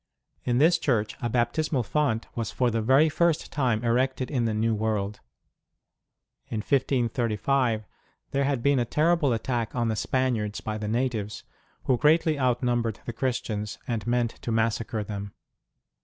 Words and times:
In 0.45 0.57
this 0.57 0.79
church 0.79 1.15
a 1.21 1.29
baptismal 1.29 1.83
font 1.83 2.25
was 2.35 2.49
for 2.49 2.71
the 2.71 2.81
very 2.81 3.07
first 3.07 3.51
time 3.51 3.83
erected 3.83 4.31
in 4.31 4.45
the 4.45 4.53
New 4.55 4.73
World. 4.73 5.19
In 6.47 6.61
1535 6.61 7.83
there 8.31 8.43
had 8.45 8.63
been 8.63 8.79
a 8.79 8.83
terrible 8.85 9.31
attack 9.31 9.75
on 9.75 9.89
the 9.89 9.95
Spaniards 9.95 10.59
by 10.59 10.79
the 10.79 10.87
natives, 10.87 11.43
who 11.83 11.99
greatly 11.99 12.39
outnumbered 12.39 12.99
the 13.05 13.13
Christians 13.13 13.77
and 13.87 14.07
meant 14.07 14.41
to 14.41 14.51
massacre 14.51 15.03
them. 15.03 15.33